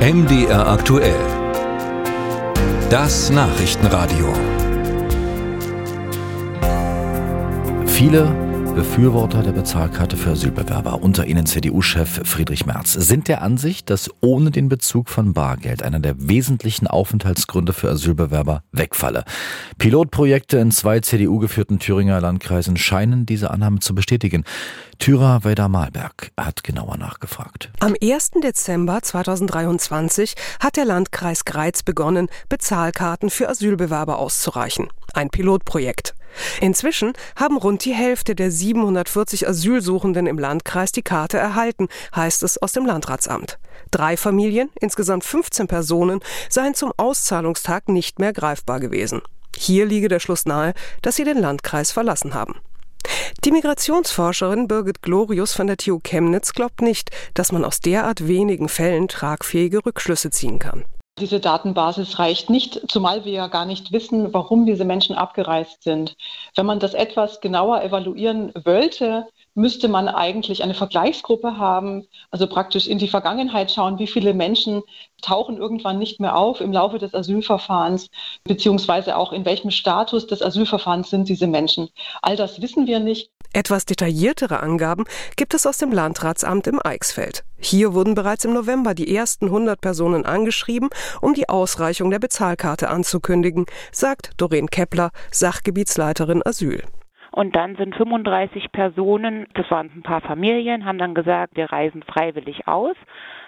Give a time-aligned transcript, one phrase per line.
[0.00, 1.20] MDR aktuell.
[2.88, 4.32] Das Nachrichtenradio.
[7.84, 14.10] Viele Befürworter der Bezahlkarte für Asylbewerber, unter ihnen CDU-Chef Friedrich Merz, sind der Ansicht, dass
[14.20, 19.24] ohne den Bezug von Bargeld einer der wesentlichen Aufenthaltsgründe für Asylbewerber wegfalle.
[19.78, 24.44] Pilotprojekte in zwei CDU-geführten Thüringer Landkreisen scheinen diese Annahme zu bestätigen.
[24.98, 27.70] Thürer Weder Malberg hat genauer nachgefragt.
[27.80, 28.32] Am 1.
[28.42, 34.88] Dezember 2023 hat der Landkreis Greiz begonnen, Bezahlkarten für Asylbewerber auszureichen.
[35.14, 36.14] Ein Pilotprojekt.
[36.60, 42.58] Inzwischen haben rund die Hälfte der 740 Asylsuchenden im Landkreis die Karte erhalten, heißt es
[42.58, 43.58] aus dem Landratsamt.
[43.90, 49.22] Drei Familien, insgesamt 15 Personen, seien zum Auszahlungstag nicht mehr greifbar gewesen.
[49.56, 52.54] Hier liege der Schluss nahe, dass sie den Landkreis verlassen haben.
[53.44, 58.68] Die Migrationsforscherin Birgit Glorius von der TU Chemnitz glaubt nicht, dass man aus derart wenigen
[58.68, 60.84] Fällen tragfähige Rückschlüsse ziehen kann.
[61.20, 66.16] Diese Datenbasis reicht nicht, zumal wir ja gar nicht wissen, warum diese Menschen abgereist sind.
[66.56, 72.86] Wenn man das etwas genauer evaluieren wollte, müsste man eigentlich eine Vergleichsgruppe haben, also praktisch
[72.86, 74.82] in die Vergangenheit schauen, wie viele Menschen
[75.20, 78.08] tauchen irgendwann nicht mehr auf im Laufe des Asylverfahrens,
[78.44, 81.90] beziehungsweise auch in welchem Status des Asylverfahrens sind diese Menschen.
[82.22, 83.30] All das wissen wir nicht.
[83.52, 85.04] Etwas detailliertere Angaben
[85.36, 87.42] gibt es aus dem Landratsamt im Eichsfeld.
[87.58, 90.88] Hier wurden bereits im November die ersten 100 Personen angeschrieben,
[91.20, 96.84] um die Ausreichung der Bezahlkarte anzukündigen, sagt Doreen Kepler, Sachgebietsleiterin Asyl.
[97.32, 102.04] Und dann sind 35 Personen, das waren ein paar Familien, haben dann gesagt, wir reisen
[102.04, 102.94] freiwillig aus.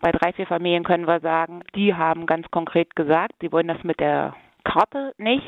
[0.00, 3.82] Bei drei, vier Familien können wir sagen, die haben ganz konkret gesagt, sie wollen das
[3.84, 4.34] mit der
[4.64, 5.44] Karte nicht.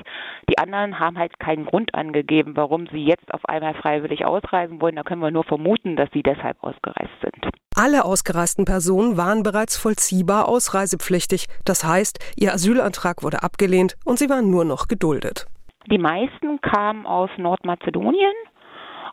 [0.49, 4.97] Die anderen haben halt keinen Grund angegeben, warum sie jetzt auf einmal freiwillig ausreisen wollen.
[4.97, 7.51] Da können wir nur vermuten, dass sie deshalb ausgereist sind.
[7.75, 11.47] Alle ausgereisten Personen waren bereits vollziehbar ausreisepflichtig.
[11.65, 15.47] Das heißt, ihr Asylantrag wurde abgelehnt und sie waren nur noch geduldet.
[15.91, 18.35] Die meisten kamen aus Nordmazedonien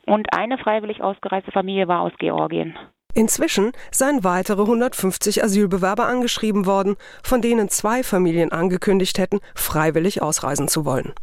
[0.05, 2.77] und eine freiwillig ausgereiste Familie war aus Georgien.
[3.13, 10.67] Inzwischen seien weitere 150 Asylbewerber angeschrieben worden, von denen zwei Familien angekündigt hätten, freiwillig ausreisen
[10.67, 11.13] zu wollen.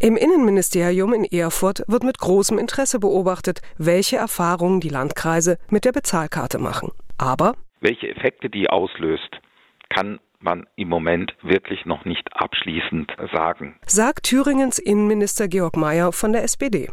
[0.00, 5.92] Im Innenministerium in Erfurt wird mit großem Interesse beobachtet, welche Erfahrungen die Landkreise mit der
[5.92, 6.92] Bezahlkarte machen.
[7.16, 9.40] Aber welche Effekte die auslöst,
[9.88, 13.76] kann man im Moment wirklich noch nicht abschließend sagen.
[13.86, 16.90] Sagt Thüringens Innenminister Georg Mayer von der SPD.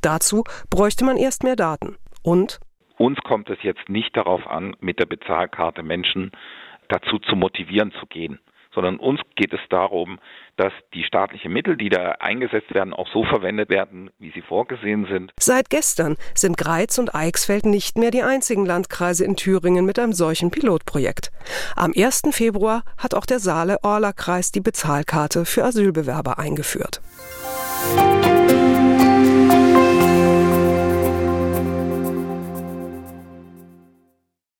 [0.00, 1.96] Dazu bräuchte man erst mehr Daten.
[2.22, 2.60] Und
[2.98, 6.32] uns kommt es jetzt nicht darauf an, mit der Bezahlkarte Menschen
[6.88, 8.38] dazu zu motivieren zu gehen,
[8.74, 10.18] sondern uns geht es darum,
[10.56, 15.06] dass die staatlichen Mittel, die da eingesetzt werden, auch so verwendet werden, wie sie vorgesehen
[15.10, 15.32] sind.
[15.40, 20.12] Seit gestern sind Greiz und Eichsfeld nicht mehr die einzigen Landkreise in Thüringen mit einem
[20.12, 21.30] solchen Pilotprojekt.
[21.74, 22.22] Am 1.
[22.30, 27.00] Februar hat auch der Saale-Orla-Kreis die Bezahlkarte für Asylbewerber eingeführt.
[27.96, 28.25] Musik